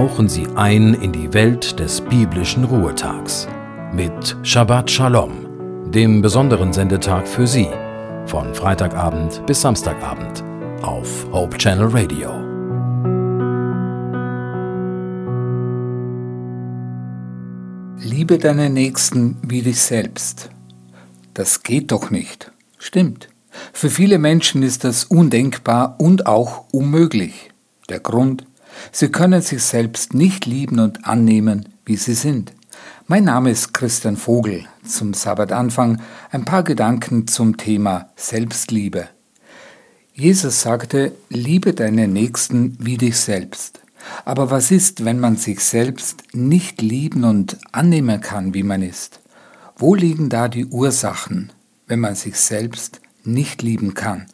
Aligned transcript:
tauchen 0.00 0.30
Sie 0.30 0.46
ein 0.54 0.94
in 0.94 1.12
die 1.12 1.30
Welt 1.34 1.78
des 1.78 2.00
biblischen 2.00 2.64
Ruhetags 2.64 3.46
mit 3.92 4.34
Shabbat 4.42 4.90
Shalom, 4.90 5.90
dem 5.92 6.22
besonderen 6.22 6.72
Sendetag 6.72 7.28
für 7.28 7.46
Sie, 7.46 7.68
von 8.24 8.54
Freitagabend 8.54 9.44
bis 9.44 9.60
Samstagabend 9.60 10.42
auf 10.80 11.26
Hope 11.30 11.58
Channel 11.58 11.88
Radio. 11.88 12.30
Liebe 18.02 18.38
deinen 18.38 18.72
Nächsten 18.72 19.36
wie 19.42 19.60
dich 19.60 19.82
selbst. 19.82 20.48
Das 21.34 21.62
geht 21.62 21.92
doch 21.92 22.10
nicht. 22.10 22.50
Stimmt. 22.78 23.28
Für 23.74 23.90
viele 23.90 24.18
Menschen 24.18 24.62
ist 24.62 24.84
das 24.84 25.04
undenkbar 25.04 25.96
und 25.98 26.26
auch 26.26 26.64
unmöglich. 26.72 27.50
Der 27.90 28.00
Grund, 28.00 28.46
sie 28.92 29.08
können 29.08 29.42
sich 29.42 29.62
selbst 29.62 30.14
nicht 30.14 30.46
lieben 30.46 30.78
und 30.78 31.06
annehmen, 31.06 31.68
wie 31.84 31.96
sie 31.96 32.14
sind. 32.14 32.52
Mein 33.06 33.24
Name 33.24 33.50
ist 33.50 33.74
Christian 33.74 34.16
Vogel. 34.16 34.66
Zum 34.84 35.14
Sabbatanfang 35.14 36.00
ein 36.30 36.44
paar 36.44 36.62
Gedanken 36.62 37.26
zum 37.26 37.56
Thema 37.56 38.10
Selbstliebe. 38.16 39.08
Jesus 40.14 40.60
sagte, 40.62 41.12
liebe 41.28 41.72
deinen 41.72 42.12
Nächsten 42.12 42.76
wie 42.78 42.96
dich 42.96 43.16
selbst. 43.16 43.80
Aber 44.24 44.50
was 44.50 44.70
ist, 44.70 45.04
wenn 45.04 45.18
man 45.18 45.36
sich 45.36 45.60
selbst 45.60 46.22
nicht 46.32 46.82
lieben 46.82 47.24
und 47.24 47.58
annehmen 47.72 48.20
kann, 48.20 48.54
wie 48.54 48.62
man 48.62 48.82
ist? 48.82 49.20
Wo 49.76 49.94
liegen 49.94 50.28
da 50.28 50.48
die 50.48 50.66
Ursachen, 50.66 51.52
wenn 51.86 52.00
man 52.00 52.14
sich 52.14 52.36
selbst 52.36 53.00
nicht 53.24 53.62
lieben 53.62 53.94
kann? 53.94 54.26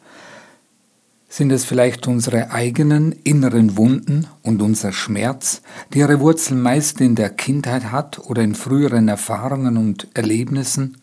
Sind 1.29 1.51
es 1.51 1.65
vielleicht 1.65 2.07
unsere 2.07 2.51
eigenen 2.51 3.11
inneren 3.11 3.75
Wunden 3.75 4.27
und 4.43 4.61
unser 4.61 4.93
Schmerz, 4.93 5.61
die 5.93 5.99
ihre 5.99 6.21
Wurzeln 6.21 6.61
meist 6.61 7.01
in 7.01 7.15
der 7.15 7.29
Kindheit 7.29 7.91
hat 7.91 8.19
oder 8.19 8.41
in 8.41 8.55
früheren 8.55 9.09
Erfahrungen 9.09 9.75
und 9.75 10.07
Erlebnissen? 10.13 10.97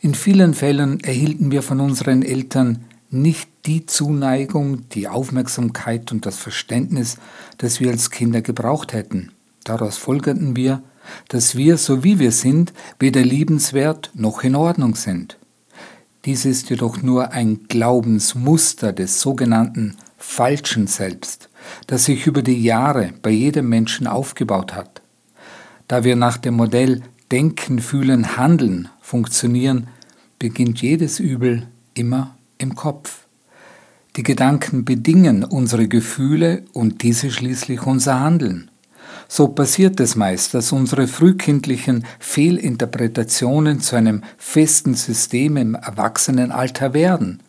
In 0.00 0.14
vielen 0.14 0.54
Fällen 0.54 1.00
erhielten 1.00 1.50
wir 1.50 1.62
von 1.62 1.80
unseren 1.80 2.22
Eltern 2.22 2.86
nicht 3.10 3.50
die 3.66 3.84
Zuneigung, 3.84 4.88
die 4.90 5.08
Aufmerksamkeit 5.08 6.10
und 6.10 6.24
das 6.24 6.38
Verständnis, 6.38 7.18
das 7.58 7.80
wir 7.80 7.90
als 7.90 8.10
Kinder 8.10 8.40
gebraucht 8.40 8.94
hätten. 8.94 9.32
Daraus 9.64 9.98
folgerten 9.98 10.56
wir, 10.56 10.82
dass 11.28 11.54
wir, 11.54 11.76
so 11.76 12.02
wie 12.02 12.18
wir 12.18 12.32
sind, 12.32 12.72
weder 12.98 13.22
liebenswert 13.22 14.10
noch 14.14 14.42
in 14.42 14.54
Ordnung 14.54 14.94
sind. 14.94 15.39
Dies 16.26 16.44
ist 16.44 16.68
jedoch 16.68 17.02
nur 17.02 17.32
ein 17.32 17.64
Glaubensmuster 17.68 18.92
des 18.92 19.20
sogenannten 19.20 19.96
falschen 20.18 20.86
Selbst, 20.86 21.48
das 21.86 22.04
sich 22.04 22.26
über 22.26 22.42
die 22.42 22.62
Jahre 22.62 23.12
bei 23.22 23.30
jedem 23.30 23.68
Menschen 23.70 24.06
aufgebaut 24.06 24.74
hat. 24.74 25.00
Da 25.88 26.04
wir 26.04 26.16
nach 26.16 26.36
dem 26.36 26.54
Modell 26.54 27.02
Denken, 27.32 27.78
Fühlen, 27.78 28.36
Handeln 28.36 28.88
funktionieren, 29.00 29.86
beginnt 30.38 30.82
jedes 30.82 31.20
Übel 31.20 31.68
immer 31.94 32.36
im 32.58 32.74
Kopf. 32.74 33.26
Die 34.16 34.22
Gedanken 34.22 34.84
bedingen 34.84 35.44
unsere 35.44 35.86
Gefühle 35.88 36.64
und 36.72 37.02
diese 37.02 37.30
schließlich 37.30 37.86
unser 37.86 38.20
Handeln. 38.20 38.69
So 39.32 39.46
passiert 39.46 40.00
es 40.00 40.16
meist, 40.16 40.54
dass 40.54 40.72
unsere 40.72 41.06
frühkindlichen 41.06 42.04
Fehlinterpretationen 42.18 43.80
zu 43.80 43.94
einem 43.94 44.24
festen 44.36 44.94
System 44.94 45.56
im 45.56 45.76
Erwachsenenalter 45.76 46.94
werden 46.94 47.40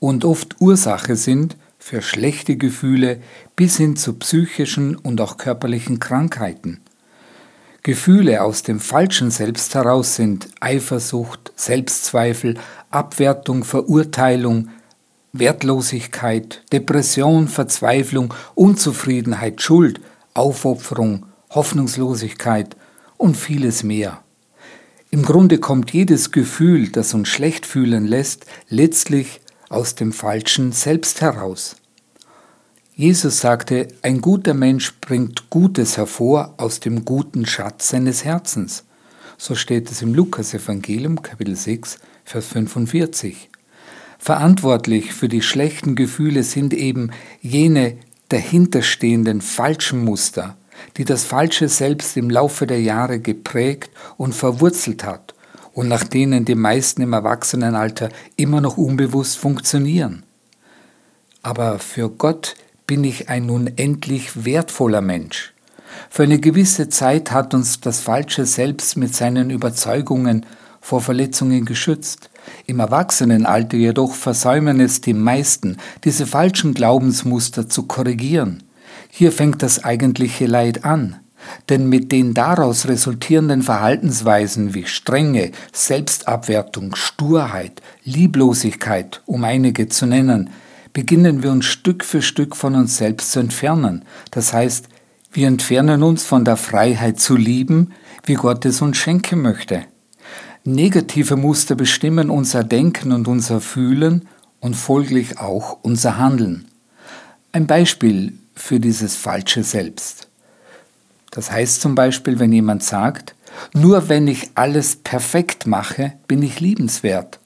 und 0.00 0.24
oft 0.24 0.58
Ursache 0.62 1.14
sind 1.14 1.58
für 1.78 2.00
schlechte 2.00 2.56
Gefühle 2.56 3.20
bis 3.54 3.76
hin 3.76 3.96
zu 3.96 4.14
psychischen 4.14 4.96
und 4.96 5.20
auch 5.20 5.36
körperlichen 5.36 6.00
Krankheiten. 6.00 6.80
Gefühle 7.82 8.42
aus 8.42 8.62
dem 8.62 8.80
falschen 8.80 9.30
Selbst 9.30 9.74
heraus 9.74 10.16
sind 10.16 10.48
Eifersucht, 10.60 11.52
Selbstzweifel, 11.54 12.54
Abwertung, 12.90 13.62
Verurteilung, 13.62 14.70
Wertlosigkeit, 15.34 16.62
Depression, 16.72 17.46
Verzweiflung, 17.46 18.32
Unzufriedenheit, 18.54 19.60
Schuld, 19.60 20.00
Aufopferung, 20.36 21.24
Hoffnungslosigkeit 21.56 22.76
und 23.16 23.36
vieles 23.36 23.82
mehr. 23.82 24.22
Im 25.10 25.24
Grunde 25.24 25.58
kommt 25.58 25.92
jedes 25.92 26.30
Gefühl, 26.30 26.90
das 26.90 27.14
uns 27.14 27.28
schlecht 27.28 27.66
fühlen 27.66 28.06
lässt, 28.06 28.46
letztlich 28.68 29.40
aus 29.68 29.96
dem 29.96 30.12
falschen 30.12 30.70
Selbst 30.70 31.20
heraus. 31.20 31.76
Jesus 32.94 33.40
sagte, 33.40 33.88
ein 34.02 34.20
guter 34.20 34.54
Mensch 34.54 34.94
bringt 35.00 35.50
Gutes 35.50 35.96
hervor 35.96 36.54
aus 36.56 36.80
dem 36.80 37.04
guten 37.04 37.44
Schatz 37.46 37.88
seines 37.88 38.24
Herzens. 38.24 38.84
So 39.38 39.54
steht 39.54 39.90
es 39.90 40.02
im 40.02 40.14
Lukas-Evangelium, 40.14 41.20
Kapitel 41.20 41.56
6, 41.56 41.98
Vers 42.24 42.46
45. 42.46 43.50
Verantwortlich 44.18 45.12
für 45.12 45.28
die 45.28 45.42
schlechten 45.42 45.94
Gefühle 45.94 46.42
sind 46.42 46.72
eben 46.72 47.10
jene 47.40 47.98
dahinterstehenden 48.28 49.40
falschen 49.40 50.04
Muster, 50.04 50.56
die 50.96 51.04
das 51.04 51.24
falsche 51.24 51.68
Selbst 51.68 52.16
im 52.16 52.30
Laufe 52.30 52.66
der 52.66 52.80
Jahre 52.80 53.20
geprägt 53.20 53.90
und 54.16 54.34
verwurzelt 54.34 55.04
hat 55.04 55.34
und 55.72 55.88
nach 55.88 56.04
denen 56.04 56.44
die 56.44 56.54
meisten 56.54 57.02
im 57.02 57.12
Erwachsenenalter 57.12 58.08
immer 58.36 58.60
noch 58.60 58.76
unbewusst 58.78 59.38
funktionieren. 59.38 60.22
Aber 61.42 61.78
für 61.78 62.08
Gott 62.08 62.54
bin 62.86 63.04
ich 63.04 63.28
ein 63.28 63.50
unendlich 63.50 64.44
wertvoller 64.44 65.00
Mensch. 65.02 65.52
Für 66.08 66.22
eine 66.22 66.38
gewisse 66.38 66.88
Zeit 66.88 67.30
hat 67.30 67.54
uns 67.54 67.80
das 67.80 68.00
falsche 68.00 68.46
Selbst 68.46 68.96
mit 68.96 69.14
seinen 69.14 69.50
Überzeugungen 69.50 70.46
vor 70.80 71.00
Verletzungen 71.00 71.64
geschützt. 71.64 72.30
Im 72.66 72.80
Erwachsenenalter 72.80 73.76
jedoch 73.76 74.14
versäumen 74.14 74.80
es 74.80 75.00
die 75.00 75.14
meisten, 75.14 75.78
diese 76.04 76.26
falschen 76.26 76.74
Glaubensmuster 76.74 77.68
zu 77.68 77.84
korrigieren. 77.84 78.62
Hier 79.18 79.32
fängt 79.32 79.62
das 79.62 79.82
eigentliche 79.82 80.44
Leid 80.44 80.84
an. 80.84 81.16
Denn 81.70 81.88
mit 81.88 82.12
den 82.12 82.34
daraus 82.34 82.86
resultierenden 82.86 83.62
Verhaltensweisen 83.62 84.74
wie 84.74 84.84
Strenge, 84.84 85.52
Selbstabwertung, 85.72 86.94
Sturheit, 86.94 87.80
Lieblosigkeit, 88.04 89.22
um 89.24 89.44
einige 89.44 89.88
zu 89.88 90.04
nennen, 90.04 90.50
beginnen 90.92 91.42
wir 91.42 91.50
uns 91.50 91.64
Stück 91.64 92.04
für 92.04 92.20
Stück 92.20 92.54
von 92.54 92.74
uns 92.74 92.98
selbst 92.98 93.32
zu 93.32 93.40
entfernen. 93.40 94.04
Das 94.32 94.52
heißt, 94.52 94.90
wir 95.32 95.48
entfernen 95.48 96.02
uns 96.02 96.22
von 96.22 96.44
der 96.44 96.58
Freiheit 96.58 97.18
zu 97.18 97.36
lieben, 97.36 97.92
wie 98.26 98.34
Gott 98.34 98.66
es 98.66 98.82
uns 98.82 98.98
schenken 98.98 99.40
möchte. 99.40 99.84
Negative 100.62 101.36
Muster 101.36 101.74
bestimmen 101.74 102.28
unser 102.28 102.64
Denken 102.64 103.12
und 103.12 103.28
unser 103.28 103.62
Fühlen 103.62 104.28
und 104.60 104.76
folglich 104.76 105.38
auch 105.38 105.78
unser 105.80 106.18
Handeln. 106.18 106.66
Ein 107.52 107.66
Beispiel 107.66 108.34
für 108.56 108.80
dieses 108.80 109.14
falsche 109.14 109.62
Selbst. 109.62 110.28
Das 111.30 111.50
heißt 111.50 111.80
zum 111.80 111.94
Beispiel, 111.94 112.38
wenn 112.38 112.52
jemand 112.52 112.82
sagt, 112.82 113.34
nur 113.74 114.08
wenn 114.08 114.26
ich 114.26 114.50
alles 114.54 114.96
perfekt 114.96 115.66
mache, 115.66 116.14
bin 116.26 116.42
ich 116.42 116.60
liebenswert, 116.60 117.38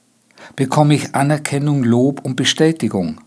bekomme 0.55 0.95
ich 0.95 1.13
Anerkennung, 1.13 1.83
Lob 1.83 2.23
und 2.23 2.35
Bestätigung. 2.35 3.21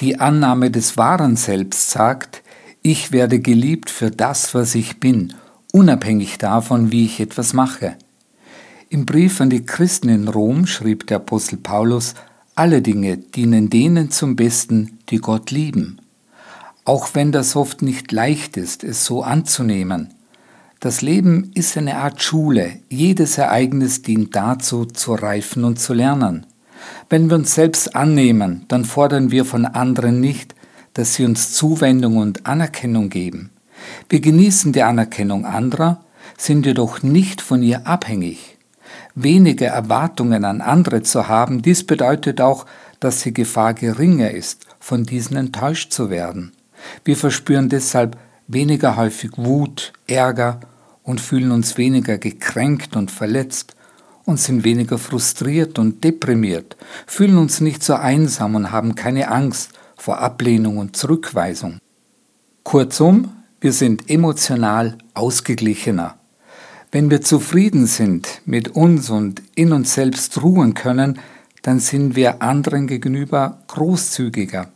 Die 0.00 0.18
Annahme 0.18 0.70
des 0.70 0.96
wahren 0.96 1.36
Selbst 1.36 1.90
sagt, 1.90 2.42
ich 2.82 3.12
werde 3.12 3.40
geliebt 3.40 3.90
für 3.90 4.10
das, 4.10 4.54
was 4.54 4.74
ich 4.74 4.98
bin, 5.00 5.34
unabhängig 5.72 6.38
davon, 6.38 6.90
wie 6.92 7.04
ich 7.04 7.20
etwas 7.20 7.52
mache. 7.52 7.96
Im 8.88 9.06
Brief 9.06 9.40
an 9.40 9.50
die 9.50 9.64
Christen 9.64 10.08
in 10.08 10.26
Rom 10.26 10.66
schrieb 10.66 11.06
der 11.06 11.18
Apostel 11.18 11.58
Paulus, 11.58 12.14
alle 12.54 12.82
Dinge 12.82 13.18
dienen 13.18 13.70
denen 13.70 14.10
zum 14.10 14.34
Besten, 14.34 14.98
die 15.10 15.18
Gott 15.18 15.50
lieben. 15.50 15.99
Auch 16.90 17.10
wenn 17.14 17.30
das 17.30 17.54
oft 17.54 17.82
nicht 17.82 18.10
leicht 18.10 18.56
ist, 18.56 18.82
es 18.82 19.04
so 19.04 19.22
anzunehmen. 19.22 20.12
Das 20.80 21.02
Leben 21.02 21.52
ist 21.54 21.76
eine 21.76 21.98
Art 21.98 22.20
Schule, 22.20 22.80
jedes 22.88 23.38
Ereignis 23.38 24.02
dient 24.02 24.34
dazu, 24.34 24.86
zu 24.86 25.14
reifen 25.14 25.62
und 25.62 25.78
zu 25.78 25.94
lernen. 25.94 26.46
Wenn 27.08 27.30
wir 27.30 27.36
uns 27.36 27.54
selbst 27.54 27.94
annehmen, 27.94 28.64
dann 28.66 28.84
fordern 28.84 29.30
wir 29.30 29.44
von 29.44 29.66
anderen 29.66 30.18
nicht, 30.20 30.56
dass 30.94 31.14
sie 31.14 31.24
uns 31.24 31.52
Zuwendung 31.52 32.16
und 32.16 32.44
Anerkennung 32.46 33.08
geben. 33.08 33.50
Wir 34.08 34.18
genießen 34.18 34.72
die 34.72 34.82
Anerkennung 34.82 35.44
anderer, 35.46 36.00
sind 36.36 36.66
jedoch 36.66 37.04
nicht 37.04 37.40
von 37.40 37.62
ihr 37.62 37.86
abhängig 37.86 38.56
wenige 39.14 39.66
Erwartungen 39.66 40.44
an 40.44 40.60
andere 40.60 41.02
zu 41.02 41.28
haben, 41.28 41.62
dies 41.62 41.84
bedeutet 41.84 42.40
auch, 42.40 42.66
dass 43.00 43.22
die 43.22 43.34
Gefahr 43.34 43.74
geringer 43.74 44.30
ist, 44.30 44.66
von 44.78 45.04
diesen 45.04 45.36
enttäuscht 45.36 45.92
zu 45.92 46.10
werden. 46.10 46.52
Wir 47.04 47.16
verspüren 47.16 47.68
deshalb 47.68 48.16
weniger 48.46 48.96
häufig 48.96 49.32
Wut, 49.36 49.92
Ärger 50.06 50.60
und 51.02 51.20
fühlen 51.20 51.52
uns 51.52 51.78
weniger 51.78 52.18
gekränkt 52.18 52.96
und 52.96 53.10
verletzt 53.10 53.74
und 54.24 54.38
sind 54.38 54.64
weniger 54.64 54.98
frustriert 54.98 55.78
und 55.78 56.04
deprimiert, 56.04 56.76
fühlen 57.06 57.38
uns 57.38 57.60
nicht 57.60 57.82
so 57.82 57.94
einsam 57.94 58.54
und 58.54 58.70
haben 58.70 58.94
keine 58.94 59.30
Angst 59.30 59.72
vor 59.96 60.18
Ablehnung 60.18 60.78
und 60.78 60.96
Zurückweisung. 60.96 61.78
Kurzum, 62.64 63.32
Wir 63.62 63.74
sind 63.74 64.08
emotional 64.08 64.96
ausgeglichener. 65.12 66.16
Wenn 66.90 67.10
wir 67.10 67.20
zufrieden 67.20 67.86
sind 67.86 68.40
mit 68.46 68.68
uns 68.74 69.10
und 69.10 69.42
in 69.54 69.74
uns 69.74 69.92
selbst 69.94 70.42
ruhen 70.42 70.72
können, 70.72 71.18
dann 71.60 71.78
sind 71.78 72.16
wir 72.16 72.40
anderen 72.40 72.86
gegenüber 72.86 73.58
großzügiger. 73.66 74.72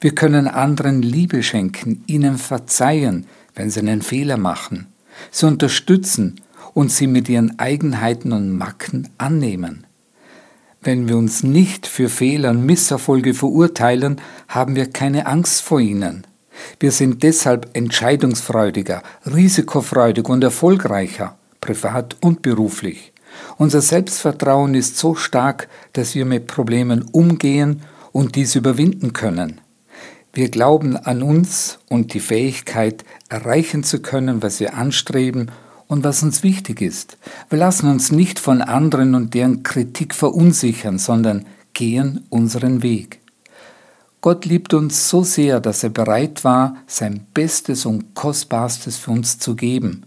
Wir 0.00 0.14
können 0.14 0.46
anderen 0.46 1.02
Liebe 1.02 1.42
schenken, 1.42 2.02
ihnen 2.06 2.38
verzeihen, 2.38 3.26
wenn 3.54 3.70
sie 3.70 3.80
einen 3.80 4.02
Fehler 4.02 4.36
machen, 4.36 4.86
sie 5.30 5.46
unterstützen 5.46 6.40
und 6.74 6.92
sie 6.92 7.06
mit 7.06 7.28
ihren 7.28 7.58
Eigenheiten 7.58 8.32
und 8.32 8.56
Macken 8.56 9.08
annehmen. 9.18 9.86
Wenn 10.80 11.08
wir 11.08 11.16
uns 11.16 11.42
nicht 11.42 11.86
für 11.86 12.08
Fehler 12.08 12.50
und 12.50 12.64
Misserfolge 12.64 13.34
verurteilen, 13.34 14.20
haben 14.46 14.76
wir 14.76 14.90
keine 14.90 15.26
Angst 15.26 15.62
vor 15.62 15.80
ihnen. 15.80 16.24
Wir 16.78 16.92
sind 16.92 17.22
deshalb 17.22 17.76
entscheidungsfreudiger, 17.76 19.02
risikofreudig 19.26 20.28
und 20.28 20.44
erfolgreicher, 20.44 21.36
privat 21.60 22.16
und 22.20 22.42
beruflich. 22.42 23.12
Unser 23.56 23.80
Selbstvertrauen 23.80 24.74
ist 24.74 24.98
so 24.98 25.14
stark, 25.14 25.68
dass 25.92 26.14
wir 26.14 26.24
mit 26.24 26.46
Problemen 26.46 27.02
umgehen 27.12 27.82
und 28.12 28.36
dies 28.36 28.54
überwinden 28.54 29.12
können. 29.12 29.60
Wir 30.32 30.50
glauben 30.50 30.96
an 30.96 31.22
uns 31.22 31.78
und 31.88 32.14
die 32.14 32.20
Fähigkeit, 32.20 33.04
erreichen 33.28 33.82
zu 33.82 34.00
können, 34.00 34.42
was 34.42 34.60
wir 34.60 34.74
anstreben 34.74 35.50
und 35.86 36.04
was 36.04 36.22
uns 36.22 36.42
wichtig 36.42 36.80
ist. 36.80 37.16
Wir 37.48 37.58
lassen 37.58 37.88
uns 37.88 38.12
nicht 38.12 38.38
von 38.38 38.62
anderen 38.62 39.14
und 39.14 39.34
deren 39.34 39.62
Kritik 39.62 40.14
verunsichern, 40.14 40.98
sondern 40.98 41.46
gehen 41.72 42.24
unseren 42.28 42.82
Weg. 42.82 43.20
Gott 44.20 44.44
liebt 44.44 44.74
uns 44.74 45.08
so 45.08 45.22
sehr, 45.22 45.60
dass 45.60 45.84
er 45.84 45.90
bereit 45.90 46.44
war, 46.44 46.76
sein 46.86 47.26
Bestes 47.32 47.86
und 47.86 48.14
Kostbarstes 48.14 48.96
für 48.96 49.12
uns 49.12 49.38
zu 49.38 49.54
geben. 49.54 50.04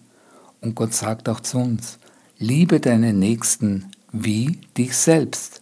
Und 0.59 0.75
Gott 0.75 0.93
sagt 0.93 1.29
auch 1.29 1.39
zu 1.39 1.57
uns, 1.57 1.97
liebe 2.37 2.79
deinen 2.79 3.19
Nächsten 3.19 3.91
wie 4.11 4.59
dich 4.77 4.95
selbst. 4.95 5.60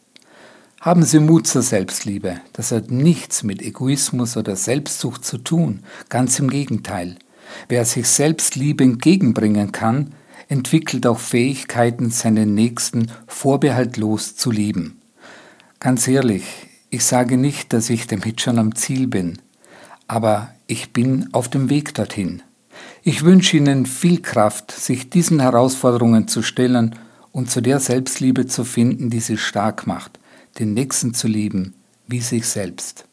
Haben 0.81 1.03
Sie 1.03 1.19
Mut 1.19 1.45
zur 1.45 1.61
Selbstliebe. 1.61 2.39
Das 2.53 2.71
hat 2.71 2.89
nichts 2.89 3.43
mit 3.43 3.61
Egoismus 3.61 4.37
oder 4.37 4.55
Selbstsucht 4.55 5.25
zu 5.25 5.37
tun. 5.37 5.81
Ganz 6.07 6.39
im 6.39 6.49
Gegenteil. 6.49 7.17
Wer 7.67 7.83
sich 7.83 8.07
Selbstliebe 8.07 8.85
entgegenbringen 8.85 9.73
kann, 9.73 10.13
entwickelt 10.47 11.05
auch 11.05 11.19
Fähigkeiten, 11.19 12.11
seinen 12.11 12.55
Nächsten 12.55 13.11
vorbehaltlos 13.27 14.37
zu 14.37 14.51
lieben. 14.51 15.01
Ganz 15.81 16.07
ehrlich, 16.07 16.45
ich 16.89 17.03
sage 17.03 17.37
nicht, 17.37 17.73
dass 17.73 17.89
ich 17.89 18.07
damit 18.07 18.39
schon 18.39 18.57
am 18.57 18.73
Ziel 18.73 19.07
bin, 19.07 19.37
aber 20.07 20.53
ich 20.65 20.93
bin 20.93 21.27
auf 21.33 21.49
dem 21.49 21.69
Weg 21.69 21.93
dorthin. 21.93 22.41
Ich 23.03 23.25
wünsche 23.25 23.57
Ihnen 23.57 23.85
viel 23.85 24.21
Kraft, 24.21 24.71
sich 24.71 25.09
diesen 25.09 25.41
Herausforderungen 25.41 26.29
zu 26.29 26.41
stellen 26.41 26.95
und 27.33 27.51
zu 27.51 27.59
der 27.59 27.81
Selbstliebe 27.81 28.47
zu 28.47 28.63
finden, 28.63 29.09
die 29.09 29.19
Sie 29.19 29.37
stark 29.37 29.85
macht, 29.85 30.18
den 30.59 30.73
Nächsten 30.73 31.13
zu 31.13 31.27
lieben 31.27 31.73
wie 32.07 32.21
sich 32.21 32.45
selbst. 32.47 33.05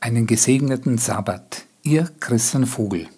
Einen 0.00 0.26
gesegneten 0.26 0.96
Sabbat, 0.96 1.66
Ihr 1.82 2.08
Christian 2.20 2.66
Vogel. 2.66 3.08